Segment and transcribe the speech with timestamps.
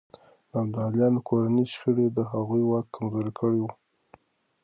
[0.49, 3.67] د ابدالیانو کورنۍ شخړې د هغوی واک کمزوری کړی و.